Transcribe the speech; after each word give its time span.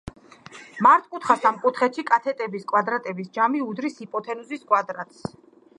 მართკუთხა 0.85 1.35
სამკუთხედში 1.43 2.05
კათეტების 2.09 2.67
კვადრატების 2.73 3.31
ჯამი 3.39 3.63
უდრის 3.69 4.01
ჰიპოთენუზის 4.05 4.67
კვადრატს. 4.73 5.27